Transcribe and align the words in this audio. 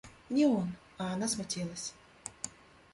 Не 0.31 0.47
он, 0.47 0.73
а 0.97 1.13
она 1.13 1.27
смутилась. 1.27 1.93